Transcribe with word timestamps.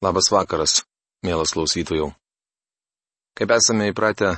Labas 0.00 0.30
vakaras, 0.32 0.78
mielas 1.20 1.52
klausytojų. 1.52 2.06
Kaip 3.36 3.50
esame 3.52 3.90
įpratę, 3.90 4.30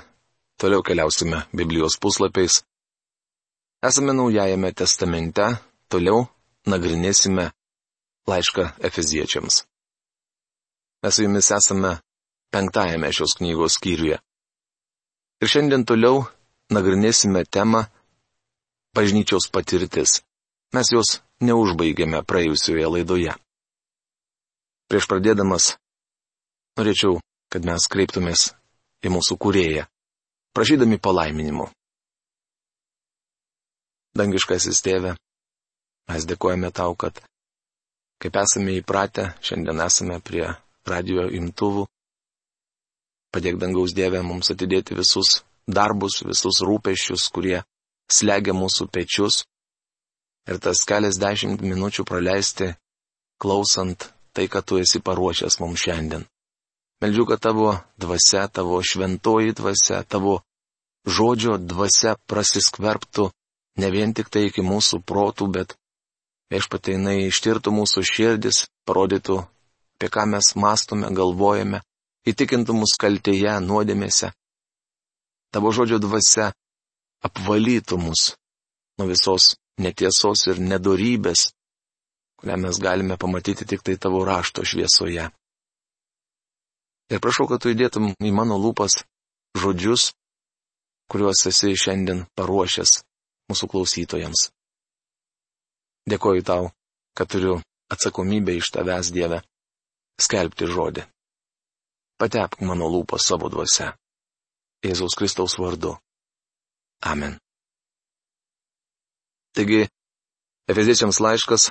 toliau 0.59 0.83
keliausime 0.83 1.45
Biblijos 1.55 1.95
puslapiais. 2.03 2.65
Esame 3.87 4.11
Naujajame 4.11 4.73
testamente, 4.75 5.47
toliau 5.87 6.25
nagrinėsime 6.67 7.53
laišką 8.27 8.65
Efeziečiams. 8.89 9.61
Mes 11.03 11.15
su 11.15 11.29
jumis 11.29 11.53
esame 11.55 11.95
penktajame 12.51 13.13
šios 13.15 13.37
knygos 13.39 13.79
skyriuje. 13.79 14.19
Ir 15.43 15.55
šiandien 15.55 15.87
toliau 15.87 16.25
nagrinėsime 16.75 17.45
temą 17.47 17.85
bažnyčios 18.99 19.47
patirtis. 19.55 20.25
Mes 20.75 20.91
jos 20.91 21.21
neužbaigėme 21.39 22.27
praėjusioje 22.27 22.91
laidoje. 22.97 23.39
Prieš 24.93 25.07
pradėdamas, 25.09 25.71
norėčiau, 26.77 27.15
kad 27.49 27.65
mes 27.65 27.87
kreiptumės 27.89 28.51
į 29.01 29.13
mūsų 29.15 29.39
kūrėją, 29.41 29.87
prašydami 30.53 30.99
palaiminimo. 31.01 31.71
Dangiškasis 34.21 34.83
tėve, 34.85 35.15
mes 36.13 36.29
dėkojame 36.29 36.69
tau, 36.77 36.93
kad, 36.93 37.23
kaip 38.21 38.37
esame 38.43 38.77
įpratę, 38.83 39.31
šiandien 39.41 39.81
esame 39.81 40.21
prie 40.21 40.51
radio 40.85 41.25
imtuvų. 41.41 41.89
Padėk 43.33 43.65
dangaus 43.65 43.97
Dievę 43.97 44.21
mums 44.21 44.53
atidėti 44.53 45.01
visus 45.01 45.39
darbus, 45.65 46.21
visus 46.21 46.61
rūpešius, 46.61 47.31
kurie 47.33 47.63
slegia 48.13 48.53
mūsų 48.53 48.93
pečius. 48.93 49.47
Ir 50.53 50.61
tas 50.61 50.85
keliasdešimt 50.85 51.65
minučių 51.65 52.05
praleisti, 52.05 52.75
klausant 53.41 54.13
tai, 54.35 54.49
ką 54.49 54.63
tu 54.67 54.81
esi 54.83 55.01
paruošęs 55.05 55.59
mums 55.61 55.83
šiandien. 55.85 56.25
Meldžiu, 57.03 57.27
kad 57.27 57.43
tavo 57.43 57.69
dvasia, 57.99 58.47
tavo 58.49 58.79
šventoji 58.83 59.57
dvasia, 59.59 60.03
tavo 60.07 60.41
žodžio 61.07 61.59
dvasia 61.59 62.15
prasiskverbtų 62.31 63.31
ne 63.83 63.89
vien 63.91 64.13
tik 64.15 64.31
tai 64.33 64.47
iki 64.49 64.63
mūsų 64.63 65.03
protų, 65.09 65.49
bet 65.57 65.75
viešpateinai 66.53 67.27
ištirtų 67.27 67.73
mūsų 67.75 68.05
širdis, 68.07 68.67
parodytų, 68.87 69.41
apie 69.97 70.09
ką 70.13 70.27
mes 70.35 70.53
mastome, 70.55 71.11
galvojame, 71.11 71.83
įtikintų 72.29 72.77
mus 72.77 72.95
kaltėje, 73.01 73.57
nuodėmėse. 73.65 74.33
Tavo 75.53 75.73
žodžio 75.75 75.99
dvasia 76.01 76.53
apvalytų 77.27 77.99
mus 78.01 78.33
nuo 78.99 79.09
visos 79.09 79.55
netiesos 79.81 80.47
ir 80.51 80.61
nedorybės, 80.61 81.51
kurią 82.43 82.57
mes 82.59 82.79
galime 82.83 83.17
pamatyti 83.17 83.65
tik 83.67 83.83
tai 83.87 83.95
tavo 83.97 84.25
rašto 84.27 84.65
šviesoje. 84.67 85.31
Ir 87.13 87.21
prašau, 87.23 87.47
kad 87.47 87.63
tu 87.63 87.71
įdėtum 87.71 88.11
į 88.19 88.31
mano 88.35 88.57
lūpas 88.59 89.05
žodžius, 89.63 90.11
kuriuos 91.07 91.47
esi 91.47 91.77
šiandien 91.79 92.25
paruošęs 92.35 93.03
mūsų 93.53 93.69
klausytojams. 93.71 94.49
Dėkoju 96.11 96.43
tau, 96.43 96.73
kad 97.15 97.31
turiu 97.31 97.61
atsakomybę 97.95 98.57
iš 98.59 98.73
tavęs 98.75 99.13
Dieve 99.15 99.39
skelbti 100.19 100.67
žodį. 100.67 101.07
Patepk 102.19 102.65
mano 102.67 102.89
lūpas 102.91 103.23
savo 103.23 103.53
dvasia. 103.53 103.93
Jėzaus 104.83 105.15
Kristaus 105.15 105.55
vardu. 105.63 105.95
Amen. 107.07 107.39
Taigi, 109.55 109.87
Efeziečiams 110.71 111.21
laiškas 111.23 111.71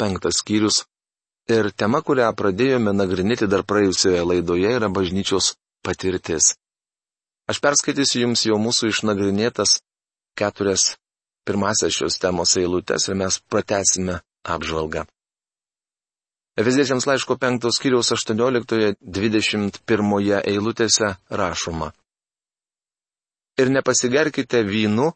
penktas 0.00 0.40
skyrius. 0.42 0.84
Ir 1.50 1.68
tema, 1.76 2.00
kurią 2.00 2.30
pradėjome 2.36 2.94
nagrinėti 2.96 3.48
dar 3.52 3.66
praėjusioje 3.68 4.22
laidoje, 4.24 4.70
yra 4.78 4.88
bažnyčios 4.88 5.54
patirtis. 5.84 6.54
Aš 7.50 7.60
perskaitysiu 7.60 8.24
jums 8.24 8.46
jau 8.48 8.56
mūsų 8.56 8.88
išnagrinėtas 8.94 9.82
keturias 10.38 10.94
pirmasias 11.44 11.92
šios 11.92 12.16
temos 12.22 12.56
eilutes 12.56 13.08
ir 13.08 13.14
mes 13.20 13.34
pratesime 13.52 14.20
apžvalgą. 14.44 15.04
Efeziečiams 16.56 17.06
laiško 17.10 17.36
penktos 17.42 17.76
skyriaus 17.80 18.12
18-21 18.14 20.38
eilutėse 20.38 21.08
rašoma. 21.28 21.92
Ir 23.58 23.70
nepasigerkite 23.74 24.62
vynu, 24.66 25.12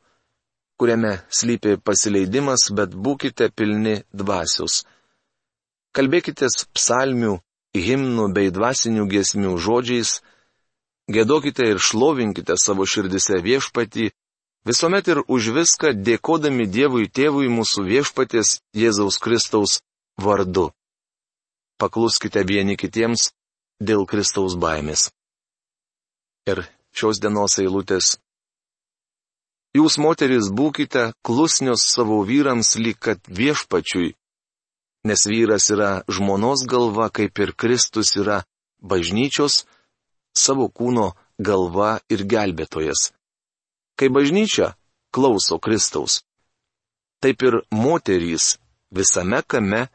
kuriame 0.78 1.18
slypi 1.28 1.76
pasileidimas, 1.82 2.68
bet 2.70 2.94
būkite 2.94 3.50
pilni 3.50 3.98
dvasius. 4.14 4.84
Kalbėkite 5.96 6.46
psalmių, 6.76 7.38
himnų 7.74 8.28
bei 8.36 8.52
dvasinių 8.54 9.06
giesmių 9.10 9.56
žodžiais, 9.58 10.20
gėdokite 11.10 11.66
ir 11.72 11.82
šlovinkite 11.82 12.56
savo 12.60 12.86
širdise 12.86 13.40
viešpatį, 13.42 14.10
visuomet 14.68 15.08
ir 15.08 15.22
už 15.26 15.50
viską 15.56 15.94
dėkodami 16.06 16.68
Dievui 16.70 17.08
tėvui 17.08 17.50
mūsų 17.50 17.86
viešpatės 17.88 18.60
Jėzaus 18.76 19.18
Kristaus 19.18 19.80
vardu. 20.20 20.70
Pakluskite 21.78 22.42
vieni 22.46 22.76
kitiems 22.76 23.30
dėl 23.80 24.06
Kristaus 24.06 24.54
baimės. 24.58 25.08
Ir 26.48 26.64
šios 26.94 27.20
dienos 27.22 27.58
eilutės 27.62 28.16
Jūs, 29.76 29.98
moteris, 30.00 30.48
būkite 30.48 31.12
klusnios 31.20 31.84
savo 31.92 32.24
vyrams 32.24 32.80
lyg 32.80 32.96
kad 33.04 33.20
viešpačiui, 33.28 34.16
nes 35.04 35.20
vyras 35.28 35.68
yra 35.74 36.00
žmonos 36.08 36.64
galva, 36.64 37.12
kaip 37.12 37.36
ir 37.38 37.52
Kristus 37.52 38.16
yra 38.16 38.48
bažnyčios, 38.80 39.68
savo 40.32 40.72
kūno 40.72 41.12
galva 41.38 42.00
ir 42.08 42.24
gelbėtojas. 42.24 43.12
Kai 43.98 44.08
bažnyčia 44.08 44.74
klauso 45.12 45.58
Kristaus, 45.60 46.22
taip 47.20 47.42
ir 47.42 47.60
moterys 47.74 48.58
visame 48.94 49.42
kame 49.44 49.88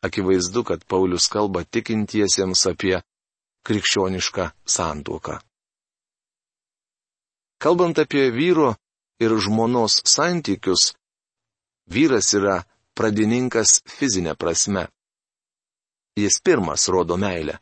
Akivaizdu, 0.06 0.62
kad 0.69 0.84
Paulius 0.89 1.28
kalba 1.33 1.65
tikintiesiems 1.65 2.62
apie 2.71 3.01
krikščionišką 3.66 4.51
santuoką. 4.77 5.41
Kalbant 7.59 7.98
apie 7.98 8.28
vyro 8.31 8.75
ir 9.21 9.33
žmonos 9.45 10.03
santykius, 10.04 10.95
vyras 11.89 12.33
yra 12.39 12.57
pradininkas 12.97 13.80
fizinė 13.97 14.34
prasme. 14.41 14.86
Jis 16.16 16.41
pirmas 16.45 16.89
rodo 16.89 17.16
meilę. 17.21 17.59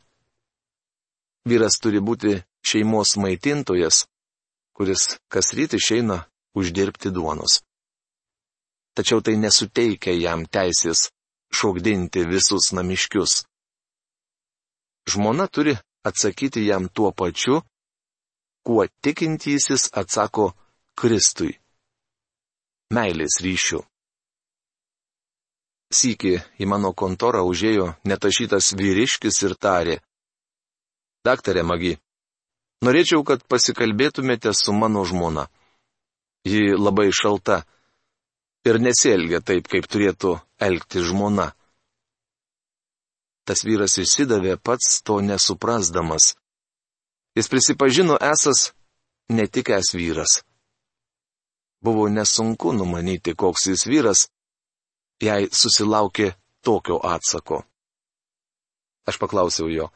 Vyras 1.45 1.81
turi 1.83 2.01
būti 2.01 2.39
šeimos 2.65 3.17
maitintojas, 3.21 4.07
kuris 4.77 5.19
kas 5.29 5.53
ryt 5.59 5.75
išeina 5.79 6.23
uždirbti 6.55 7.11
duonos. 7.11 7.61
Tačiau 8.95 9.21
tai 9.21 9.35
nesuteikia 9.43 10.15
jam 10.15 10.47
teisės 10.47 11.11
šokdinti 11.55 12.23
visus 12.31 12.71
namiškius. 12.77 13.43
Žmona 15.11 15.47
turi 15.51 15.75
atsakyti 16.09 16.63
jam 16.67 16.89
tuo 16.89 17.11
pačiu, 17.13 17.61
kuo 18.65 18.87
tikintysis 19.03 19.91
atsako 20.01 20.55
Kristui. 20.95 21.57
Meilės 22.95 23.41
ryšių. 23.43 23.81
Sykį 25.95 26.35
į 26.63 26.69
mano 26.71 26.93
kontorą 26.95 27.41
užėjo 27.51 27.89
netašytas 28.07 28.71
vyriškis 28.79 29.41
ir 29.49 29.57
tarė. 29.59 29.97
Daktarė 31.27 31.65
Magi, 31.67 31.97
norėčiau, 32.87 33.27
kad 33.27 33.43
pasikalbėtumėte 33.51 34.55
su 34.55 34.77
mano 34.77 35.03
žmona. 35.11 35.49
Ji 36.47 36.79
labai 36.79 37.09
šalta 37.11 37.65
ir 38.69 38.79
nesielgia 38.79 39.43
taip, 39.43 39.67
kaip 39.67 39.91
turėtų 39.91 40.39
elgti 40.63 41.03
žmona. 41.03 41.51
Tas 43.45 43.67
vyras 43.67 43.99
išsidavė 43.99 44.61
pats 44.63 45.03
to 45.03 45.19
nesuprasdamas. 45.27 46.35
Jis 47.35 47.51
prisipažino 47.51 48.15
esas 48.33 48.71
netikęs 49.29 49.97
vyras. 49.99 50.45
Buvo 51.85 52.09
nesunku 52.09 52.73
numanyti, 52.73 53.35
koks 53.35 53.67
jis 53.67 53.87
vyras, 53.87 54.21
jei 55.21 55.49
susilaukė 55.53 56.33
tokio 56.65 56.97
atsako. 57.05 57.63
Aš 59.05 59.19
paklausiau 59.21 59.69
jo. 59.69 59.91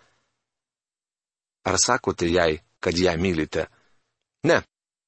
Ar 1.65 1.77
sakote 1.81 2.29
jai, 2.29 2.61
kad 2.81 2.99
ją 2.99 3.17
mylite? 3.17 3.67
Ne, 4.45 4.63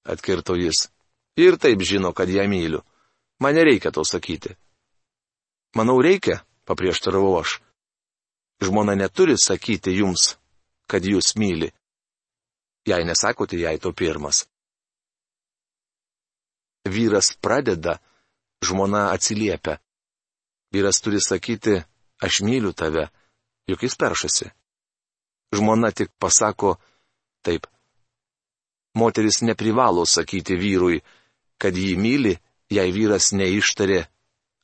atkirto 0.05 0.56
jis. 0.56 0.88
Ir 1.37 1.56
taip 1.61 1.85
žino, 1.85 2.12
kad 2.12 2.29
ją 2.29 2.49
myliu. 2.49 2.81
Man 3.41 3.55
nereikia 3.55 3.93
to 3.93 4.05
sakyti. 4.05 4.56
Manau, 5.77 6.00
reikia, 6.03 6.41
paprieštaravau 6.65 7.38
aš. 7.41 7.61
Žmona 8.61 8.94
neturi 8.94 9.37
sakyti 9.38 9.94
jums, 9.97 10.37
kad 10.91 11.05
jūs 11.05 11.37
myli. 11.37 11.71
Jei 12.88 13.05
nesakote 13.05 13.56
jai 13.61 13.79
to 13.79 13.93
pirmas. 13.93 14.50
Vyras 16.88 17.35
pradeda, 17.41 17.99
žmona 18.65 19.11
atsiliepia. 19.12 19.79
Vyras 20.73 21.00
turi 21.03 21.21
sakyti, 21.21 21.82
aš 22.23 22.41
myliu 22.47 22.73
tave, 22.73 23.09
juk 23.69 23.82
jis 23.82 23.97
peršasi. 23.97 24.50
Žmona 25.53 25.91
tik 25.91 26.12
pasako, 26.19 26.79
taip. 27.43 27.67
Moteris 28.94 29.43
neprivalo 29.43 30.06
sakyti 30.06 30.56
vyrui, 30.56 31.03
kad 31.59 31.77
jį 31.77 31.94
myli, 31.99 32.35
jei 32.71 32.91
vyras 32.94 33.32
neištarė, 33.35 34.06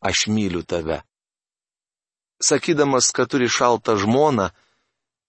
aš 0.01 0.27
myliu 0.31 0.63
tave. 0.63 1.03
Sakydamas, 2.43 3.11
kad 3.17 3.31
turi 3.33 3.49
šaltą 3.49 3.97
žmoną, 3.99 4.51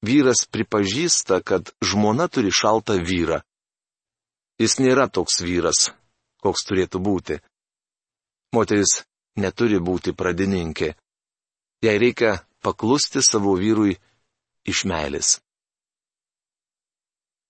vyras 0.05 0.45
pripažįsta, 0.45 1.41
kad 1.41 1.71
žmona 1.81 2.27
turi 2.27 2.51
šaltą 2.51 2.99
vyrą. 3.01 3.41
Jis 4.61 4.79
nėra 4.81 5.07
toks 5.09 5.41
vyras, 5.45 5.91
koks 6.47 6.63
turėtų 6.69 7.01
būti. 7.03 7.39
Moteris 8.55 9.01
neturi 9.35 9.81
būti 9.83 10.15
pradininkė. 10.15 10.93
Jai 11.83 11.97
reikia 12.01 12.39
paklusti 12.63 13.21
savo 13.21 13.57
vyrui 13.59 13.97
iš 14.65 14.85
meilės. 14.89 15.37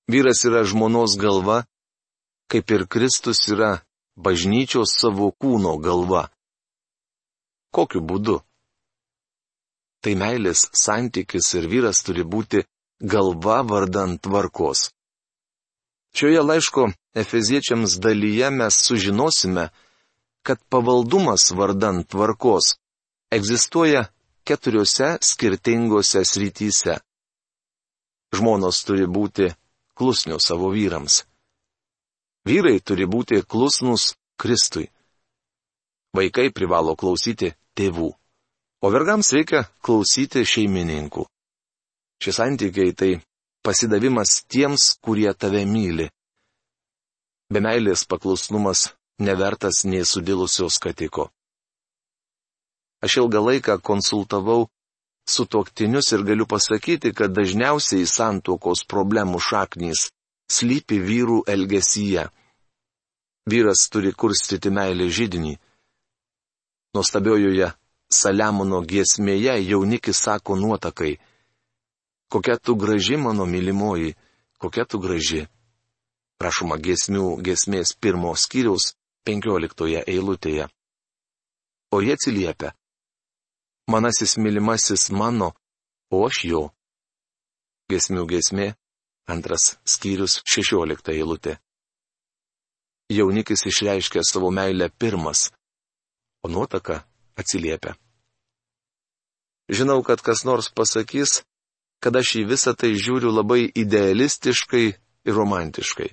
Vyras 0.10 0.42
yra 0.50 0.64
žmonos 0.66 1.16
galva, 1.22 1.62
kaip 2.50 2.74
ir 2.74 2.88
Kristus 2.90 3.44
yra 3.54 3.78
bažnyčios 4.18 4.98
savo 4.98 5.30
kūno 5.32 5.78
galva. 5.84 6.28
Kokiu 7.76 8.02
būdu? 8.02 8.42
tai 10.08 10.14
meilės 10.16 10.68
santykis 10.72 11.54
ir 11.60 11.66
vyras 11.72 12.00
turi 12.06 12.24
būti 12.24 12.64
galva 13.14 13.58
vardant 13.68 14.22
tvarkos. 14.24 14.90
Šioje 16.16 16.44
laiško 16.50 16.86
Efeziečiams 17.18 17.98
dalyje 18.04 18.50
mes 18.54 18.76
sužinosime, 18.86 19.70
kad 20.46 20.60
pavaldumas 20.70 21.52
vardant 21.58 22.06
tvarkos 22.12 22.76
egzistuoja 23.32 24.04
keturiose 24.48 25.18
skirtingose 25.22 26.22
srityse. 26.26 27.00
Žmonos 28.38 28.84
turi 28.88 29.08
būti 29.18 29.48
klusnios 29.98 30.46
savo 30.48 30.70
vyrams. 30.76 31.24
Vyrai 32.48 32.80
turi 32.80 33.08
būti 33.10 33.42
klusnus 33.44 34.14
Kristui. 34.38 34.86
Vaikai 36.16 36.52
privalo 36.54 36.96
klausyti 36.96 37.50
tėvų. 37.76 38.12
O 38.86 38.92
vergams 38.94 39.34
reikia 39.34 39.66
klausyti 39.82 40.46
šeimininkų. 40.46 41.26
Šie 42.22 42.34
santykiai 42.34 42.94
tai 42.94 43.12
pasidavimas 43.66 44.44
tiems, 44.48 44.94
kurie 45.02 45.34
tave 45.34 45.66
myli. 45.66 46.08
Be 47.54 47.62
meilės 47.64 48.04
paklusnumas 48.12 48.90
nevertas 49.24 49.86
nei 49.86 50.04
sudilusios 50.06 50.76
skatiko. 50.80 51.30
Aš 53.04 53.20
ilgą 53.22 53.44
laiką 53.46 53.78
konsultavau 53.90 54.68
su 55.30 55.46
tuoktinius 55.46 56.12
ir 56.16 56.26
galiu 56.28 56.48
pasakyti, 56.50 57.14
kad 57.14 57.32
dažniausiai 57.38 58.08
santuokos 58.10 58.84
problemų 58.92 59.40
šaknys 59.50 60.10
slypi 60.52 61.00
vyrų 61.10 61.42
elgesyje. 61.54 62.28
Vyras 63.48 63.88
turi 63.92 64.12
kurstyti 64.12 64.72
meilę 64.72 65.08
žydinį. 65.18 65.54
Nuostabiojoje 66.96 67.72
Saliamono 68.08 68.80
giesmėje 68.88 69.58
jaunikis 69.68 70.20
sako 70.24 70.56
nuotakai. 70.56 71.18
Kokia 72.32 72.56
tu 72.58 72.76
graži, 72.76 73.18
mano 73.18 73.46
mylimoji, 73.46 74.16
kokia 74.60 74.86
tu 74.86 75.00
graži. 75.00 75.48
Prašoma 76.38 76.78
giesmių 76.78 77.40
giesmės 77.42 77.96
pirmo 77.98 78.36
skyriaus 78.38 78.92
penkioliktoje 79.26 80.04
eilutėje. 80.06 80.68
O 81.92 82.02
jie 82.04 82.14
atsiliepia. 82.14 82.74
Manasis 83.90 84.36
mylimasis 84.38 85.10
mano, 85.10 85.54
o 86.12 86.26
aš 86.28 86.44
jo. 86.46 86.64
Giesmių 87.90 88.26
giesmė, 88.30 88.68
antras 89.32 89.78
skyrius 89.88 90.42
šešiolikta 90.46 91.16
eilutė. 91.16 91.58
Jaunikis 93.10 93.64
išreiškia 93.72 94.22
savo 94.28 94.52
meilę 94.52 94.90
pirmas, 95.00 95.48
o 96.44 96.52
nuotaka 96.52 97.06
atsiliepia. 97.40 97.96
Žinau, 99.72 100.04
kad 100.04 100.22
kas 100.22 100.44
nors 100.48 100.70
pasakys, 100.70 101.42
kad 102.04 102.16
aš 102.16 102.36
į 102.42 102.46
visą 102.52 102.76
tai 102.76 102.94
žiūriu 102.96 103.32
labai 103.32 103.66
idealistiškai 103.72 104.86
ir 105.28 105.34
romantiškai. 105.34 106.12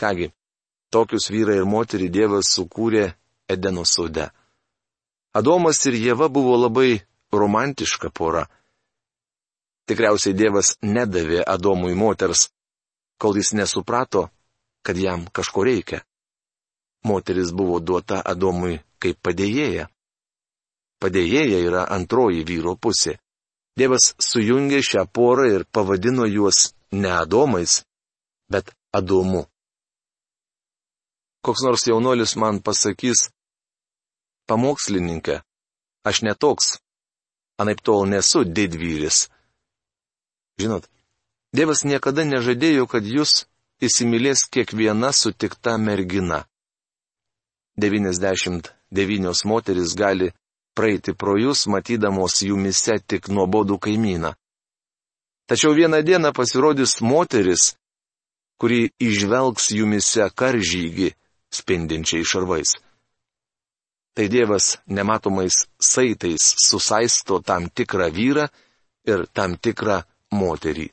Kągi, 0.00 0.30
tokius 0.90 1.30
vyrai 1.30 1.60
ir 1.60 1.68
moterį 1.68 2.08
Dievas 2.10 2.50
sukūrė 2.56 3.06
Edeno 3.48 3.84
sode. 3.84 4.28
Adomas 5.34 5.80
ir 5.86 5.98
Jėva 5.98 6.28
buvo 6.30 6.56
labai 6.58 7.02
romantiška 7.32 8.10
pora. 8.10 8.44
Tikriausiai 9.88 10.34
Dievas 10.34 10.76
nedavė 10.82 11.42
Adomui 11.44 11.94
moters, 11.94 12.48
kol 13.18 13.36
jis 13.36 13.52
nesuprato, 13.58 14.28
kad 14.82 14.96
jam 14.96 15.26
kažko 15.32 15.66
reikia. 15.66 16.04
Moteris 17.04 17.52
buvo 17.52 17.80
duota 17.80 18.22
Adomui 18.24 18.78
kaip 18.98 19.20
padėjėja 19.20 19.90
padėjėja 21.04 21.60
yra 21.68 21.82
antroji 21.96 22.44
vyro 22.48 22.76
pusė. 22.80 23.18
Dievas 23.78 24.14
sujungė 24.22 24.80
šią 24.88 25.04
porą 25.16 25.48
ir 25.56 25.64
pavadino 25.76 26.28
juos 26.30 26.70
ne 26.92 27.10
Adomais, 27.12 27.82
bet 28.48 28.72
Adomu. 28.94 29.44
Koks 31.44 31.60
nors 31.66 31.84
jaunuolis 31.86 32.36
man 32.40 32.62
pasakys, 32.64 33.28
pamokslininkė, 34.48 35.42
aš 36.08 36.22
netoks, 36.24 36.78
anaip 37.60 37.84
tol 37.84 38.08
nesu 38.08 38.44
didvyris. 38.48 39.26
Žinot, 40.60 40.88
Dievas 41.54 41.84
niekada 41.86 42.24
nežadėjo, 42.26 42.88
kad 42.90 43.06
jūs 43.06 43.44
įsimylės 43.78 44.48
kiekviena 44.50 45.12
sutikta 45.14 45.76
mergina. 45.78 46.40
99 47.78 49.44
moteris 49.46 49.94
gali 49.94 50.32
praeiti 50.74 51.14
pro 51.14 51.36
jūs, 51.38 51.68
matydamos 51.70 52.40
jumise 52.42 52.98
tik 53.06 53.30
nuobodų 53.30 53.78
kaimyną. 53.86 54.32
Tačiau 55.46 55.76
vieną 55.78 56.02
dieną 56.02 56.32
pasirodys 56.34 56.98
moteris, 57.00 57.76
kuri 58.58 58.90
išvelgs 58.98 59.70
jumise 59.78 60.26
karžygį, 60.34 61.12
spindinčiai 61.54 62.26
šarvais. 62.26 62.74
Tai 64.14 64.26
Dievas 64.30 64.76
nematomais 64.86 65.64
saitais 65.80 66.42
susaisto 66.66 67.40
tam 67.42 67.70
tikrą 67.70 68.10
vyrą 68.14 68.46
ir 69.10 69.26
tam 69.34 69.56
tikrą 69.58 70.02
moterį. 70.30 70.86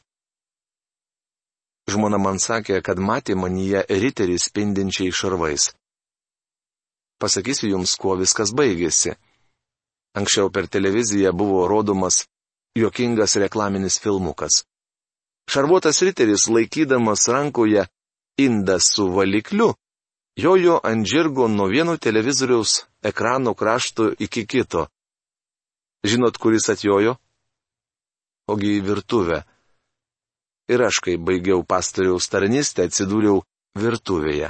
Žmona 1.92 2.18
man 2.22 2.40
sakė, 2.40 2.82
kad 2.86 2.98
matė 2.98 3.36
manyje 3.36 3.84
riterį 3.90 4.38
spindinčiai 4.40 5.12
šarvais. 5.12 5.72
Pasakysiu 7.22 7.70
jums, 7.76 7.94
kuo 8.02 8.16
viskas 8.18 8.54
baigėsi. 8.58 9.14
Anksčiau 10.18 10.50
per 10.50 10.68
televiziją 10.68 11.32
buvo 11.38 11.68
rodomas 11.70 12.26
juokingas 12.78 13.36
reklaminis 13.44 14.00
filmukas. 14.02 14.64
Šarvuotas 15.52 16.02
riteris 16.08 16.48
laikydamas 16.50 17.28
rankoje 17.28 17.86
indą 18.38 18.80
su 18.80 19.08
valikliu, 19.12 19.74
jojo 20.44 20.80
ant 20.84 21.06
žirgo 21.08 21.48
nuo 21.48 21.68
vieno 21.72 21.98
televizoriaus 21.98 22.82
ekrano 23.10 23.54
krašto 23.54 24.12
iki 24.20 24.46
kito, 24.48 24.88
Žinot, 26.04 26.38
kuris 26.42 26.66
atjojo? 26.74 27.14
Ogi 28.50 28.78
į 28.80 28.86
virtuvę. 28.88 29.44
Ir 30.72 30.82
aš, 30.88 30.98
kai 31.06 31.18
baigiau 31.22 31.62
pastoriaus 31.68 32.26
tarnystę, 32.32 32.88
atsidūriau 32.90 33.44
virtuvėje. 33.78 34.50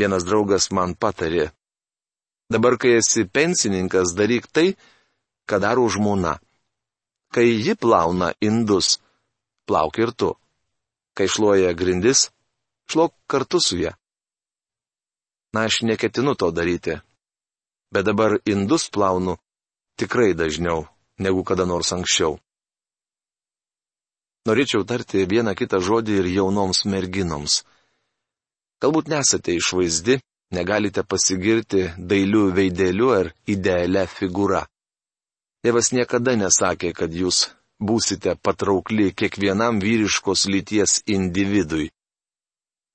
Vienas 0.00 0.24
draugas 0.24 0.70
man 0.72 0.94
patarė. 0.96 1.50
Dabar, 2.52 2.78
kai 2.80 2.96
esi 3.00 3.26
pensininkas, 3.28 4.14
daryk 4.16 4.48
tai, 4.48 4.72
ką 5.48 5.60
daro 5.60 5.84
žmona. 5.92 6.36
Kai 7.34 7.48
ji 7.60 7.76
plauna 7.76 8.32
indus, 8.40 8.96
plauk 9.68 10.00
ir 10.00 10.14
tu. 10.16 10.32
Kai 11.16 11.28
šluoja 11.28 11.74
grindis, 11.76 12.30
šlok 12.88 13.12
kartu 13.28 13.60
su 13.60 13.82
ją. 13.82 13.92
Na, 15.56 15.64
aš 15.64 15.80
neketinu 15.88 16.34
to 16.34 16.50
daryti. 16.52 16.98
Bet 17.92 18.04
dabar 18.04 18.36
indus 18.44 18.90
plaunu 18.92 19.36
tikrai 19.96 20.34
dažniau 20.36 20.84
negu 21.24 21.44
kada 21.48 21.64
nors 21.64 21.92
anksčiau. 21.96 22.36
Norėčiau 24.46 24.84
tarti 24.84 25.24
vieną 25.24 25.56
kitą 25.56 25.80
žodį 25.88 26.18
ir 26.20 26.28
jaunoms 26.34 26.84
merginoms. 26.92 27.54
Galbūt 28.84 29.08
nesate 29.08 29.56
išvaizdi, 29.56 30.18
negalite 30.52 31.06
pasigirti 31.08 31.88
dailių 32.12 32.44
veideliu 32.60 33.10
ar 33.16 33.32
idealią 33.56 34.04
figūrą. 34.12 34.62
Dievas 35.64 35.88
niekada 35.96 36.36
nesakė, 36.36 36.92
kad 36.92 37.16
jūs 37.22 37.46
būsite 37.80 38.36
patraukli 38.44 39.08
kiekvienam 39.16 39.80
vyriškos 39.80 40.46
lyties 40.52 41.00
individui. 41.16 41.88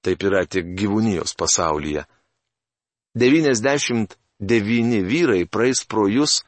Taip 0.05 0.29
yra 0.29 0.45
tik 0.45 0.75
gyvūnijos 0.77 1.33
pasaulyje. 1.41 2.05
99 3.15 5.03
vyrai 5.03 5.45
praeis 5.45 5.83
pro 5.85 6.07
jūs, 6.07 6.41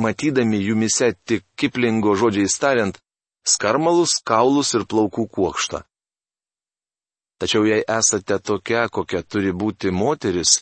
matydami 0.00 0.58
jumise 0.58 1.12
tik 1.24 1.44
kiplingo 1.54 2.16
žodžiais 2.18 2.58
tariant, 2.58 2.98
skarmalus, 3.46 4.18
kaulus 4.26 4.74
ir 4.74 4.86
plaukų 4.90 5.28
kuokštą. 5.30 5.84
Tačiau 7.40 7.64
jei 7.64 7.84
esate 7.88 8.36
tokia, 8.42 8.88
kokia 8.92 9.22
turi 9.22 9.52
būti 9.52 9.94
moteris, 9.94 10.60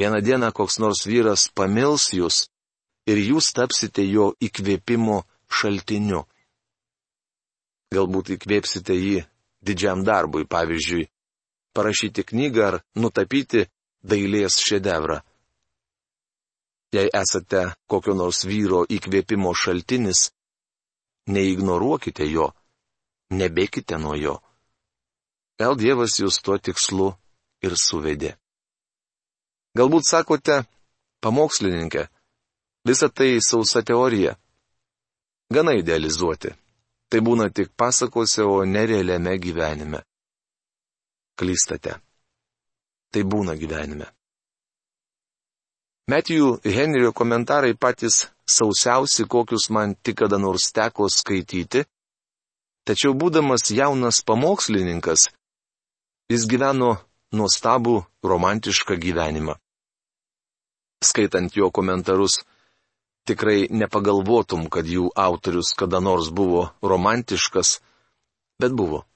vieną 0.00 0.18
dieną 0.24 0.50
koks 0.56 0.80
nors 0.82 1.04
vyras 1.06 1.48
pamils 1.54 2.08
jūs 2.16 2.48
ir 3.06 3.20
jūs 3.20 3.52
tapsite 3.54 4.02
jo 4.08 4.32
įkvėpimo 4.40 5.22
šaltiniu. 5.46 6.24
Galbūt 7.94 8.34
įkvėpsite 8.36 8.96
jį 8.96 9.22
didžiam 9.64 10.02
darbui, 10.04 10.44
pavyzdžiui, 10.48 11.08
parašyti 11.76 12.24
knygą 12.24 12.64
ar 12.66 12.76
nutapyti 12.96 13.68
dailės 14.02 14.58
šedevrą. 14.62 15.20
Jei 16.92 17.10
esate 17.12 17.66
kokio 17.90 18.14
nors 18.16 18.44
vyro 18.48 18.84
įkvėpimo 18.88 19.52
šaltinis, 19.52 20.30
neignoruokite 21.28 22.24
jo, 22.30 22.48
nebėkite 23.30 23.98
nuo 24.00 24.16
jo. 24.16 24.36
Gal 25.60 25.76
Dievas 25.76 26.16
jūs 26.20 26.40
tuo 26.40 26.56
tikslu 26.56 27.10
ir 27.66 27.74
suvedė. 27.76 28.36
Galbūt 29.76 30.08
sakote, 30.08 30.62
pamokslininkė, 31.20 32.06
visa 32.88 33.08
tai 33.10 33.36
sausa 33.44 33.82
teorija. 33.82 34.38
Gana 35.52 35.74
idealizuoti. 35.76 36.54
Tai 37.08 37.20
būna 37.24 37.48
tik 37.48 37.72
pasakose, 37.76 38.44
o 38.44 38.64
nerealiame 38.68 39.38
gyvenime. 39.40 40.02
Klystate. 41.40 41.96
Tai 43.12 43.22
būna 43.24 43.56
gyvenime. 43.56 44.08
Metijų 46.08 46.58
Henrio 46.64 47.12
komentarai 47.12 47.74
patys 47.76 48.26
sausiausi, 48.48 49.26
kokius 49.28 49.68
man 49.70 49.94
tik 50.02 50.22
kada 50.22 50.38
nors 50.40 50.70
teko 50.72 51.08
skaityti, 51.12 51.84
tačiau 52.88 53.12
būdamas 53.12 53.68
jaunas 53.72 54.22
pamokslininkas, 54.24 55.28
Jis 56.28 56.42
gyveno 56.44 56.90
nuostabų 57.32 57.94
romantišką 58.20 58.98
gyvenimą. 59.00 59.54
Skaitant 61.00 61.54
jo 61.56 61.70
komentarus, 61.72 62.42
tikrai 63.24 63.70
nepagalvotum, 63.72 64.66
kad 64.68 64.84
jų 64.84 65.06
autorius 65.16 65.72
kada 65.72 66.02
nors 66.04 66.28
buvo 66.28 66.66
romantiškas, 66.84 67.78
bet 68.60 68.76
buvo. 68.76 69.06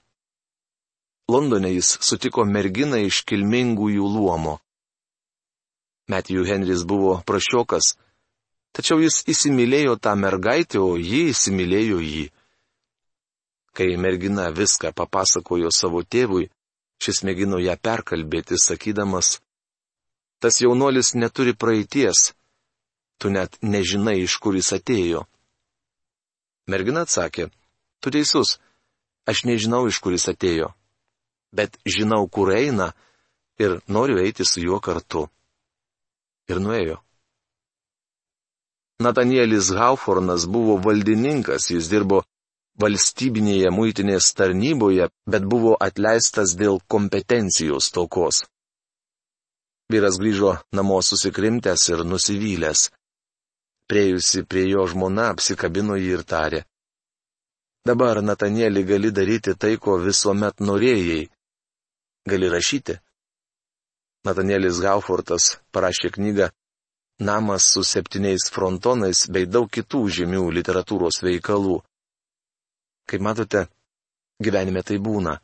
Londone 1.29 1.71
jis 1.75 1.99
sutiko 2.03 2.45
merginą 2.45 2.99
iš 3.07 3.23
kilmingųjų 3.29 4.07
luomo. 4.15 4.59
Matthew 6.11 6.47
Henris 6.49 6.83
buvo 6.85 7.21
prašiokas, 7.27 7.95
tačiau 8.75 8.99
jis 9.01 9.23
įsimylėjo 9.31 9.99
tą 10.03 10.17
mergaitę, 10.19 10.81
o 10.83 10.97
ji 10.99 11.29
įsimylėjo 11.31 12.01
jį. 12.03 12.27
Kai 13.73 13.95
mergina 13.97 14.51
viską 14.53 14.91
papasakojo 14.93 15.71
savo 15.73 16.03
tėvui, 16.03 16.51
Šis 17.03 17.25
mėgino 17.27 17.59
ją 17.59 17.75
perkalbėti, 17.83 18.55
sakydamas, 18.63 19.41
tas 20.39 20.61
jaunuolis 20.63 21.17
neturi 21.19 21.55
praeities, 21.59 22.29
tu 23.19 23.33
net 23.35 23.59
nežinai, 23.63 24.21
iš 24.23 24.37
kur 24.43 24.55
jis 24.55 24.71
atėjo. 24.77 25.25
Mergina 26.71 27.03
atsakė, 27.03 27.49
tu 27.99 28.13
teisus, 28.15 28.61
aš 29.27 29.43
nežinau, 29.51 29.83
iš 29.91 29.99
kur 30.05 30.15
jis 30.15 30.29
atėjo, 30.31 30.71
bet 31.53 31.79
žinau, 31.87 32.27
kur 32.29 32.53
eina 32.53 32.93
ir 33.59 33.81
noriu 33.89 34.19
eiti 34.25 34.45
su 34.45 34.61
juo 34.65 34.81
kartu. 34.81 35.29
Ir 36.51 36.61
nuėjo. 36.61 36.99
Natanielis 39.03 39.73
Haufornas 39.75 40.47
buvo 40.47 40.77
valdininkas, 40.83 41.71
jis 41.75 41.89
dirbo 41.91 42.23
valstybinėje 42.83 43.71
muitinės 43.75 44.33
tarnyboje, 44.39 45.09
bet 45.27 45.45
buvo 45.55 45.77
atleistas 45.89 46.55
dėl 46.59 46.81
kompetencijos 46.95 47.91
tokos. 47.95 48.43
Vyras 49.93 50.17
grįžo 50.23 50.55
namo 50.73 51.01
susikrimtęs 51.05 51.89
ir 51.93 52.05
nusivylęs. 52.09 52.89
Priejusi 53.91 54.45
prie 54.49 54.69
jo 54.71 54.87
žmona 54.89 55.29
apsikabino 55.35 55.99
jį 56.01 56.13
ir 56.17 56.23
tarė. 56.33 56.63
Dabar, 57.85 58.23
Natanėlį, 58.23 58.85
gali 58.87 59.11
daryti 59.11 59.57
tai, 59.59 59.75
ko 59.77 59.99
visuomet 59.99 60.63
norėjai. 60.63 61.27
Gali 62.29 62.49
rašyti. 62.51 62.99
Natanėlis 64.23 64.79
Gaufortas 64.83 65.57
parašė 65.75 66.13
knygą 66.15 66.53
Namas 67.23 67.65
su 67.75 67.83
septyniais 67.85 68.49
frontonais 68.51 69.27
bei 69.31 69.47
daug 69.47 69.69
kitų 69.71 70.01
žymių 70.17 70.45
literatūros 70.59 71.21
veikalų. 71.23 71.81
Kaip 73.11 73.23
matote, 73.27 73.67
gyvenime 74.43 74.83
tai 74.87 74.99
būna. 75.03 75.37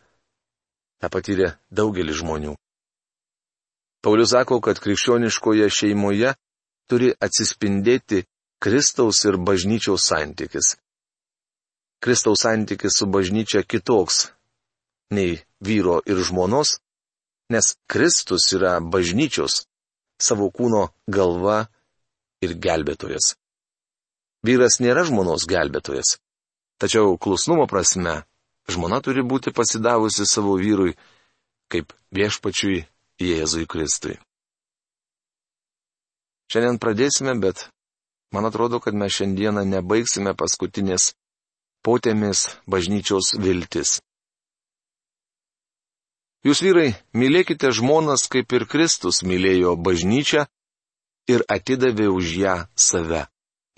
Ta 0.99 1.11
patyrė 1.11 1.52
daugelis 1.70 2.18
žmonių. 2.23 2.54
Paulius 4.02 4.32
sako, 4.35 4.61
kad 4.62 4.78
krikščioniškoje 4.82 5.68
šeimoje 5.70 6.35
turi 6.90 7.12
atsispindėti 7.18 8.25
Kristaus 8.62 9.25
ir 9.26 9.38
bažnyčiaus 9.38 10.06
santykis. 10.11 10.76
Kristaus 12.02 12.42
santykis 12.47 12.99
su 12.99 13.06
bažnyčia 13.06 13.62
kitoks 13.66 14.28
nei 15.14 15.40
vyro 15.64 15.98
ir 16.06 16.20
žmonos, 16.24 16.78
nes 17.52 17.76
Kristus 17.88 18.52
yra 18.56 18.78
bažnyčios, 18.80 19.64
savo 20.20 20.50
kūno 20.52 20.88
galva 21.08 21.66
ir 22.44 22.54
gelbėtojas. 22.54 23.36
Vyras 24.46 24.78
nėra 24.82 25.04
žmonos 25.08 25.48
gelbėtojas. 25.50 26.18
Tačiau 26.78 27.16
klusnumo 27.18 27.66
prasme, 27.66 28.22
žmona 28.70 29.00
turi 29.02 29.24
būti 29.26 29.50
pasidavusi 29.50 30.26
savo 30.28 30.54
vyrui 30.60 30.94
kaip 31.72 31.92
viešpačiui 32.14 32.84
Jėzui 33.18 33.66
Kristui. 33.66 34.14
Šiandien 36.48 36.78
pradėsime, 36.80 37.34
bet 37.42 37.66
man 38.32 38.46
atrodo, 38.48 38.78
kad 38.80 38.94
mes 38.94 39.12
šiandieną 39.12 39.66
nebaigsime 39.68 40.32
paskutinės 40.38 41.10
potėmės 41.84 42.46
bažnyčios 42.70 43.34
viltis. 43.42 43.98
Jūs 46.47 46.61
vyrai, 46.62 46.92
mylėkite 47.18 47.73
žmonas, 47.75 48.28
kaip 48.30 48.52
ir 48.54 48.64
Kristus 48.71 49.25
mylėjo 49.26 49.75
bažnyčią 49.75 50.45
ir 51.28 51.42
atidavė 51.50 52.07
už 52.14 52.30
ją 52.42 52.54
save. 52.78 53.26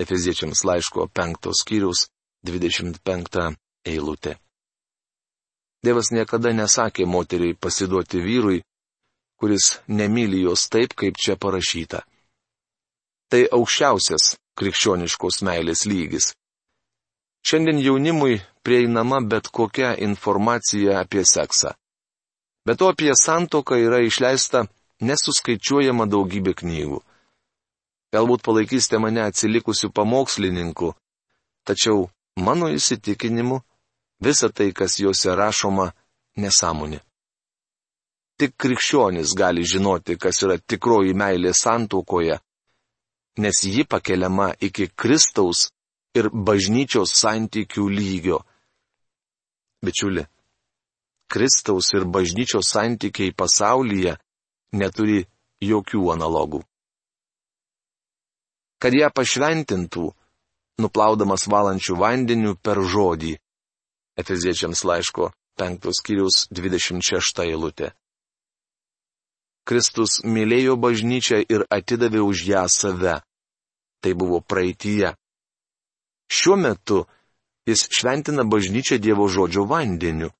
Efeziečiams 0.00 0.62
laiško 0.64 1.08
penktos 1.12 1.62
skyrius 1.64 2.06
25 2.44 3.56
eilutė. 3.88 4.36
Dievas 5.84 6.12
niekada 6.12 6.52
nesakė 6.52 7.06
moteriai 7.08 7.56
pasiduoti 7.56 8.20
vyrui, 8.20 8.60
kuris 9.40 9.80
nemyli 9.88 10.42
jos 10.44 10.68
taip, 10.68 10.92
kaip 10.92 11.16
čia 11.16 11.36
parašyta. 11.40 12.04
Tai 13.32 13.42
aukščiausias 13.56 14.34
krikščioniškos 14.60 15.40
meilės 15.48 15.86
lygis. 15.88 16.34
Šiandien 17.40 17.80
jaunimui 17.80 18.42
prieinama 18.62 19.22
bet 19.24 19.48
kokia 19.48 19.94
informacija 19.96 21.00
apie 21.00 21.24
seksą. 21.24 21.72
Bet 22.66 22.78
to 22.78 22.90
apie 22.92 23.12
santoką 23.16 23.78
yra 23.80 24.02
išleista 24.04 24.66
nesuskaičiuojama 25.00 26.06
daugybė 26.10 26.54
knygų. 26.60 27.00
Galbūt 28.14 28.42
palaikysite 28.42 28.98
mane 28.98 29.22
atsilikusių 29.22 29.92
pamokslininkų, 29.94 30.90
tačiau 31.64 32.08
mano 32.36 32.68
įsitikinimu 32.74 33.60
visa 34.20 34.50
tai, 34.50 34.72
kas 34.72 34.98
juose 35.00 35.36
rašoma, 35.36 35.92
nesąmonė. 36.36 37.00
Tik 38.40 38.56
krikščionis 38.56 39.34
gali 39.36 39.64
žinoti, 39.64 40.16
kas 40.16 40.42
yra 40.42 40.56
tikroji 40.58 41.14
meilė 41.14 41.52
santuokoje, 41.54 42.38
nes 43.38 43.62
ji 43.64 43.84
pakeliama 43.84 44.54
iki 44.60 44.88
Kristaus 44.96 45.68
ir 46.16 46.30
bažnyčios 46.32 47.12
santykių 47.20 47.86
lygio. 47.88 48.40
Bičiuli, 49.84 50.24
Kristaus 51.30 51.92
ir 51.94 52.04
bažnyčios 52.04 52.72
santykiai 52.74 53.30
pasaulyje 53.30 54.16
neturi 54.74 55.20
jokių 55.62 56.08
analogų. 56.14 56.64
Kad 58.80 58.96
ją 58.96 59.10
pašventintų, 59.14 60.06
nuplaudamas 60.80 61.44
valančių 61.52 61.96
vandenių 62.00 62.56
per 62.64 62.80
žodį. 62.80 63.36
Efeziečiams 64.20 64.82
laiško 64.88 65.30
5 65.60 65.92
skyrius 66.00 66.46
26 66.50 67.44
eilutė. 67.44 67.92
Kristus 69.68 70.18
mylėjo 70.24 70.74
bažnyčią 70.80 71.44
ir 71.44 71.66
atidavė 71.70 72.24
už 72.24 72.44
ją 72.48 72.64
save. 72.72 73.20
Tai 74.00 74.12
buvo 74.16 74.40
praeitie. 74.40 75.12
Šiuo 76.32 76.56
metu 76.56 77.04
jis 77.68 77.84
šventina 77.92 78.42
bažnyčią 78.48 78.98
Dievo 78.98 79.28
žodžio 79.28 79.66
vandeniu. 79.68 80.32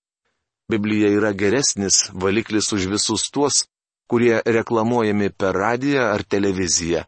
Biblija 0.70 1.10
yra 1.10 1.32
geresnis 1.34 2.08
valiklis 2.14 2.72
už 2.76 2.86
visus 2.92 3.30
tuos, 3.34 3.64
kurie 4.10 4.40
reklamuojami 4.46 5.30
per 5.30 5.54
radiją 5.54 6.02
ar 6.14 6.22
televiziją. 6.22 7.04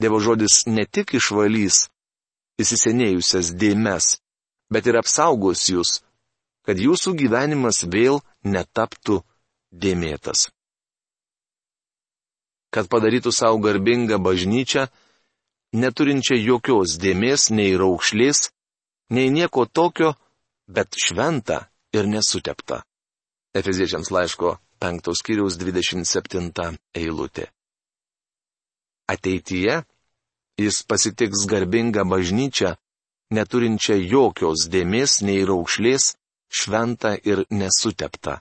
Dievo 0.00 0.20
žodis 0.20 0.64
ne 0.68 0.84
tik 0.84 1.14
išvalys 1.16 1.86
įsisenėjusias 2.60 3.52
dėmes, 3.60 4.16
bet 4.72 4.88
ir 4.88 4.98
apsaugos 5.00 5.64
jūs, 5.72 6.00
kad 6.64 6.80
jūsų 6.80 7.14
gyvenimas 7.20 7.84
vėl 7.92 8.20
netaptų 8.44 9.20
dėmėtas. 9.72 10.48
Kad 12.72 12.90
padarytų 12.92 13.32
savo 13.32 13.60
garbingą 13.64 14.18
bažnyčią, 14.20 14.88
neturinčią 15.72 16.36
jokios 16.40 16.98
dėmės 17.00 17.48
nei 17.52 17.76
raukšlės, 17.80 18.50
nei 19.12 19.30
nieko 19.32 19.64
tokio, 19.68 20.12
bet 20.68 20.96
šventą 21.00 21.62
ir 21.96 22.08
nesutepta. 22.10 22.82
Efeziečiams 23.56 24.10
laiško 24.12 24.56
5 24.84 25.12
skyriaus 25.20 25.56
27 25.60 26.76
eilutė. 26.94 27.46
Ateityje 29.08 29.84
jis 30.58 30.82
pasitiks 30.88 31.46
garbingą 31.48 32.04
bažnyčią, 32.08 32.74
neturinčią 33.36 33.96
jokios 34.12 34.66
dėmės 34.72 35.20
nei 35.26 35.44
raukšlės, 35.48 36.14
šventą 36.48 37.16
ir 37.24 37.44
nesuteptą. 37.50 38.40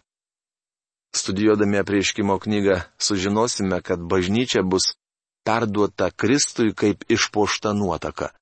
Studijuodami 1.16 1.80
aprieškimo 1.80 2.36
knygą 2.44 2.82
sužinosime, 3.00 3.80
kad 3.82 4.00
bažnyčia 4.00 4.64
bus 4.64 4.96
perduota 5.48 6.12
Kristui 6.12 6.74
kaip 6.74 7.06
išpošta 7.08 7.74
nuotaka. 7.74 8.34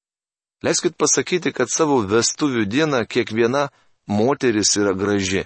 Leiskit 0.64 0.96
pasakyti, 0.98 1.52
kad 1.52 1.70
savo 1.70 2.00
vestuvių 2.08 2.66
dieną 2.66 3.04
kiekviena 3.06 3.68
moteris 4.08 4.76
yra 4.78 4.94
graži. 4.94 5.46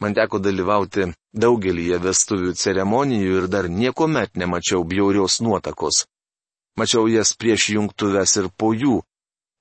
Man 0.00 0.14
teko 0.14 0.38
dalyvauti 0.38 1.08
daugelį 1.34 1.88
vestuvių 2.02 2.54
ceremonijų 2.54 3.42
ir 3.42 3.48
dar 3.50 3.68
nieko 3.68 4.06
met 4.06 4.36
nemačiau 4.36 4.84
bjaurios 4.84 5.40
nuotakos. 5.42 6.06
Mačiau 6.78 7.08
jas 7.10 7.34
prieš 7.34 7.70
jungtuves 7.74 8.36
ir 8.38 8.46
po 8.56 8.70
jų. 8.70 9.00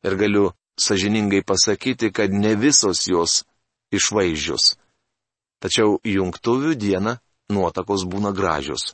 Ir 0.06 0.16
galiu 0.16 0.52
sažiningai 0.78 1.42
pasakyti, 1.42 2.12
kad 2.14 2.30
ne 2.32 2.54
visos 2.56 3.08
jos 3.10 3.42
išvaizdžios. 3.92 4.76
Tačiau 5.58 5.98
jungtuvių 6.06 6.76
dieną 6.78 7.18
nuotakos 7.50 8.06
būna 8.06 8.30
gražios. 8.30 8.94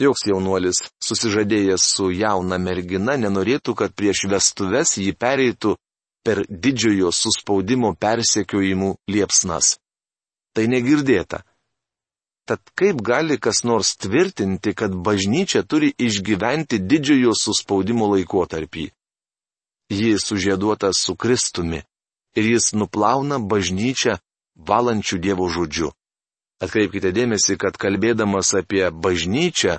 Joks 0.00 0.24
jaunuolis, 0.26 0.80
susižadėjęs 1.04 1.84
su 1.94 2.08
jauna 2.10 2.56
mergina, 2.58 3.18
nenorėtų, 3.20 3.74
kad 3.76 3.92
prieš 3.94 4.24
vestuves 4.32 4.96
jį 4.98 5.12
pereitų 5.14 5.76
per 6.24 6.44
didžiojo 6.48 7.10
suspaudimo 7.12 7.94
persekiojimų 7.98 8.94
liepsnas. 9.10 9.76
Tai 10.54 10.66
negirdėta. 10.68 11.42
Tad 12.46 12.60
kaip 12.74 13.02
gali 13.06 13.38
kas 13.38 13.62
nors 13.64 13.94
tvirtinti, 13.96 14.74
kad 14.74 14.94
bažnyčia 14.94 15.62
turi 15.62 15.92
išgyventi 15.98 16.80
didžiojo 16.82 17.36
suspaudimo 17.38 18.08
laikotarpį? 18.14 18.90
Ji 19.92 20.18
sužieduota 20.18 20.90
su 20.96 21.14
Kristumi 21.14 21.82
ir 22.34 22.44
jis 22.54 22.72
nuplauna 22.74 23.38
bažnyčią 23.38 24.18
valančių 24.56 25.18
Dievo 25.22 25.48
žodžiu. 25.52 25.92
Atkreipkite 26.62 27.10
dėmesį, 27.14 27.56
kad 27.58 27.76
kalbėdamas 27.78 28.52
apie 28.54 28.86
bažnyčią, 28.90 29.78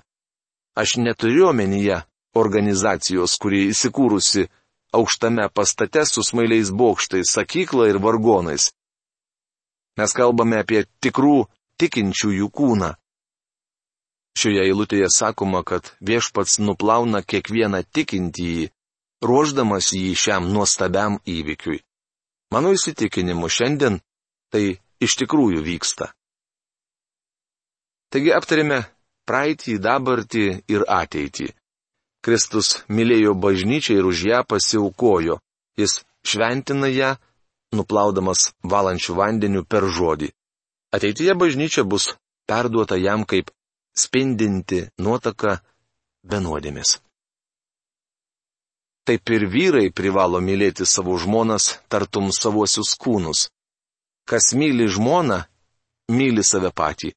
aš 0.76 0.98
neturiu 1.00 1.48
omenyje 1.52 2.02
organizacijos, 2.36 3.38
kuri 3.40 3.70
įsikūrusi 3.72 4.50
aukštame 4.94 5.50
pastate 5.50 6.06
su 6.06 6.24
smailiais 6.24 6.72
bokštais, 6.72 7.34
sakykla 7.36 7.90
ir 7.90 7.98
vargonais. 8.06 8.72
Mes 9.98 10.12
kalbame 10.18 10.60
apie 10.64 10.86
tikrų 11.04 11.46
tikinčiųjų 11.82 12.50
kūną. 12.50 12.94
Šioje 14.38 14.64
eilutėje 14.66 15.10
sakoma, 15.14 15.62
kad 15.62 15.92
viešpats 16.02 16.58
nuplauna 16.66 17.22
kiekvieną 17.22 17.84
tikintįjį, 17.94 18.72
ruoždamas 19.22 19.92
jį 19.94 20.16
šiam 20.18 20.50
nuostabiam 20.54 21.20
įvykiui. 21.30 21.84
Mano 22.54 22.74
įsitikinimu 22.74 23.50
šiandien 23.50 24.00
tai 24.54 24.78
iš 25.02 25.18
tikrųjų 25.22 25.62
vyksta. 25.66 26.10
Taigi 28.14 28.34
aptarėme 28.34 28.84
praeitį, 29.30 29.78
dabartį 29.82 30.46
ir 30.70 30.86
ateitį. 30.90 31.48
Kristus 32.24 32.84
mylėjo 32.88 33.34
bažnyčią 33.36 34.00
ir 34.00 34.08
už 34.08 34.24
ją 34.30 34.40
pasiaukojo. 34.48 35.40
Jis 35.78 36.04
šventina 36.24 36.88
ją, 36.88 37.16
nuplaudamas 37.76 38.54
valančių 38.64 39.18
vandenių 39.20 39.64
per 39.68 39.90
žodį. 39.98 40.30
Ateityje 40.96 41.34
bažnyčia 41.36 41.84
bus 41.84 42.14
perduota 42.48 42.96
jam 42.96 43.26
kaip 43.26 43.52
spindinti 43.98 44.86
nuotaka 45.02 45.60
benuodėmis. 46.24 47.00
Taip 49.04 49.30
ir 49.36 49.44
vyrai 49.52 49.90
privalo 49.92 50.40
mylėti 50.40 50.86
savo 50.88 51.18
žmonas, 51.20 51.80
tartum 51.92 52.30
savosius 52.32 52.94
kūnus. 52.96 53.50
Kas 54.24 54.54
myli 54.56 54.88
žmoną, 54.88 55.42
myli 56.08 56.44
save 56.48 56.72
patį. 56.72 57.12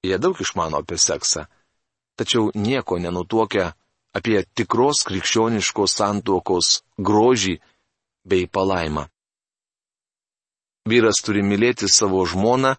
Jie 0.04 0.18
daug 0.20 0.36
išmano 0.44 0.82
apie 0.84 0.98
seksą, 1.00 1.46
tačiau 2.20 2.52
nieko 2.66 2.98
nenutuokia 3.00 3.70
apie 4.20 4.44
tikros 4.52 5.00
krikščioniškos 5.08 5.96
santuokos 5.96 6.68
grožį 7.00 7.56
bei 8.28 8.44
palaimą. 8.46 9.08
Vyras 10.88 11.20
turi 11.24 11.42
mylėti 11.44 11.88
savo 11.88 12.22
žmoną, 12.24 12.74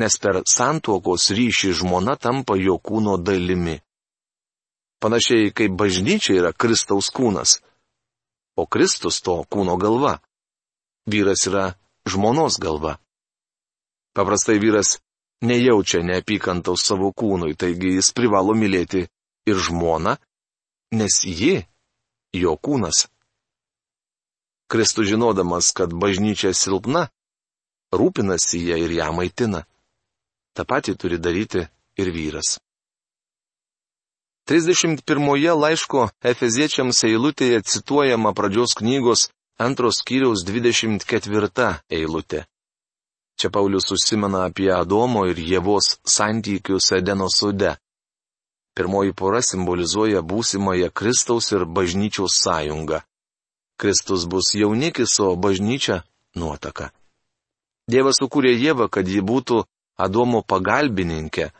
nes 0.00 0.14
per 0.22 0.40
santuokos 0.48 1.30
ryšį 1.34 1.74
žmona 1.82 2.16
tampa 2.16 2.56
jo 2.56 2.78
kūno 2.78 3.18
dalimi. 3.20 3.76
Panašiai 5.02 5.52
kaip 5.54 5.76
bažnyčia 5.78 6.38
yra 6.40 6.52
Kristaus 6.52 7.10
kūnas, 7.14 7.58
o 8.58 8.66
Kristus 8.66 9.20
to 9.22 9.42
kūno 9.50 9.76
galva. 9.78 10.18
Vyras 11.06 11.46
yra 11.50 11.66
žmonos 12.08 12.58
galva. 12.58 12.98
Paprastai 14.16 14.58
vyras 14.58 14.98
nejaučia 15.44 16.02
neapykantaus 16.02 16.82
savo 16.82 17.12
kūnui, 17.12 17.54
taigi 17.54 17.94
jis 17.98 18.10
privalo 18.16 18.56
mylėti 18.58 19.04
ir 19.46 19.60
žmoną, 19.68 20.16
nes 20.98 21.20
ji 21.24 21.62
jo 22.34 22.56
kūnas. 22.58 23.06
Kristus 24.68 25.08
žinodamas, 25.08 25.72
kad 25.72 25.92
bažnyčia 25.96 26.52
silpna, 26.52 27.08
rūpinasi 27.92 28.60
ją 28.68 28.76
ir 28.84 28.92
ją 29.00 29.12
maitina. 29.16 29.64
Ta 30.52 30.64
pati 30.64 30.94
turi 30.94 31.18
daryti 31.18 31.64
ir 31.96 32.10
vyras. 32.12 32.58
31 34.48 35.56
laiško 35.60 36.08
Efeziečiams 36.24 37.02
eilutėje 37.04 37.62
cituojama 37.64 38.32
pradžios 38.32 38.72
knygos 38.80 39.28
antros 39.60 40.00
kiriaus 40.00 40.44
24 40.48 41.68
eilutė. 41.90 42.46
Čia 43.38 43.50
Paulius 43.54 43.92
užsimena 43.94 44.46
apie 44.48 44.70
Adomo 44.74 45.26
ir 45.30 45.38
Jėvos 45.38 45.98
santykius 46.02 46.90
Edeno 46.96 47.28
sude. 47.30 47.76
Pirmoji 48.74 49.12
pora 49.12 49.42
simbolizuoja 49.42 50.22
būsimąją 50.22 50.88
Kristaus 50.90 51.52
ir 51.52 51.64
bažnyčios 51.66 52.40
sąjungą. 52.42 53.02
Kristus 53.78 54.26
bus 54.26 54.54
jaunikis, 54.54 55.20
o 55.20 55.36
bažnyčia- 55.36 56.02
nuotaka. 56.40 56.90
Dievas 57.88 58.18
sukūrė 58.20 58.52
Jėvą, 58.58 58.90
kad 58.90 59.06
ji 59.08 59.22
būtų 59.22 59.64
Adomo 59.98 60.42
pagalbininkė. 60.42 61.50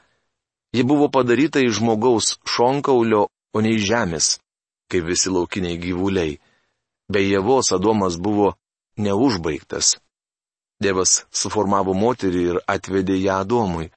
Ji 0.77 0.83
buvo 0.85 1.09
padaryta 1.09 1.63
iš 1.65 1.79
žmogaus 1.79 2.37
šonkaulio, 2.45 3.29
o 3.55 3.61
ne 3.61 3.71
iš 3.75 3.87
žemės, 3.91 4.27
kaip 4.91 5.07
visi 5.09 5.31
laukiniai 5.31 5.79
gyvuliai. 5.79 6.39
Be 7.09 7.23
Jėvos 7.25 7.73
Adomas 7.73 8.19
buvo 8.19 8.55
neužbaigtas. 8.99 9.97
Dievas 10.83 11.25
suformavo 11.31 11.95
moterį 11.95 12.43
ir 12.51 12.61
atvedė 12.67 13.17
ją 13.23 13.41
Adomui. 13.43 13.89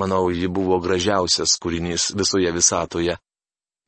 Manau, 0.00 0.28
ji 0.30 0.48
buvo 0.48 0.80
gražiausias 0.80 1.56
kūrinys 1.62 2.12
visoje 2.18 2.50
visatoje. 2.52 3.16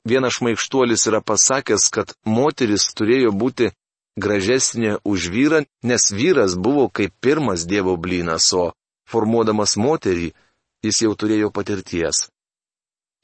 Vienas 0.05 0.39
šmaikštuolis 0.39 1.07
yra 1.07 1.21
pasakęs, 1.21 1.91
kad 1.93 2.15
moteris 2.25 2.89
turėjo 2.97 3.35
būti 3.37 3.71
gražesnė 4.21 4.99
už 5.05 5.29
vyrą, 5.33 5.65
nes 5.85 6.11
vyras 6.13 6.57
buvo 6.57 6.89
kaip 6.89 7.13
pirmas 7.21 7.67
Dievo 7.69 7.97
blynas, 7.97 8.49
o 8.57 8.73
formuodamas 9.09 9.77
moterį 9.77 10.33
jis 10.85 11.03
jau 11.05 11.13
turėjo 11.15 11.51
patirties. 11.53 12.29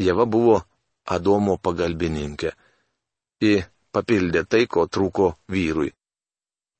Jeva 0.02 0.26
buvo 0.28 0.60
Adomo 1.06 1.56
pagalbininkė. 1.56 2.52
Ji 3.40 3.64
papildė 3.94 4.44
tai, 4.44 4.66
ko 4.66 4.84
trūko 4.84 5.36
vyrui. 5.48 5.92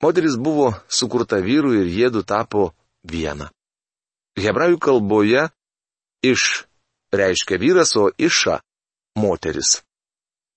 Moteris 0.02 0.36
buvo 0.36 0.74
sukurta 0.88 1.38
vyrui 1.40 1.80
ir 1.80 1.88
jėdu 1.88 2.24
tapo 2.26 2.72
viena. 3.06 3.48
Hebrajų 4.36 4.80
kalboje 4.82 5.46
iš 6.20 6.66
reiškia 7.14 7.56
vyras, 7.62 7.96
o 7.96 8.10
iša- 8.18 8.60
moteris. 9.22 9.85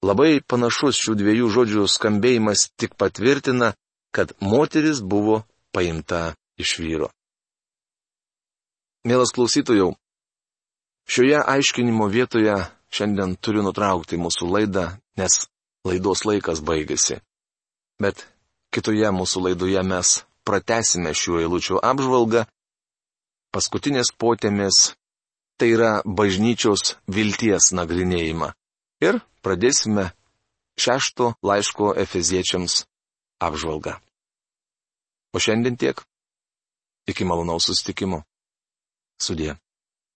Labai 0.06 0.40
panašus 0.48 0.96
šių 1.04 1.16
dviejų 1.20 1.48
žodžių 1.52 1.86
skambėjimas 1.92 2.70
tik 2.80 2.96
patvirtina, 2.96 3.74
kad 4.16 4.32
moteris 4.40 5.02
buvo 5.04 5.42
paimta 5.76 6.36
iš 6.58 6.78
vyro. 6.80 7.10
Mielas 9.04 9.32
klausytojau, 9.36 9.94
šioje 11.08 11.40
aiškinimo 11.44 12.08
vietoje 12.08 12.56
šiandien 12.92 13.36
turiu 13.44 13.64
nutraukti 13.64 14.20
mūsų 14.20 14.48
laidą, 14.54 14.86
nes 15.20 15.46
laidos 15.88 16.26
laikas 16.28 16.64
baigėsi. 16.64 17.20
Bet 18.00 18.24
kitoje 18.76 19.12
mūsų 19.16 19.44
laidoje 19.50 19.84
mes 19.84 20.14
pratesime 20.48 21.14
šių 21.16 21.44
eilučių 21.44 21.82
apžvalgą. 21.92 22.46
Paskutinės 23.54 24.14
potėmės 24.22 24.94
tai 25.60 25.74
yra 25.76 25.92
bažnyčios 26.06 26.96
vilties 27.12 27.72
nagrinėjimą. 27.76 28.54
Ir 29.00 29.22
pradėsime 29.46 30.10
šešto 30.80 31.34
laiško 31.44 31.94
Efeziečiams 32.04 32.84
apžvalgą. 33.40 33.96
O 35.32 35.40
šiandien 35.40 35.78
tiek. 35.80 36.02
Iki 37.08 37.26
malonaus 37.26 37.70
sustikimo. 37.70 38.24
Sudė. 39.20 39.56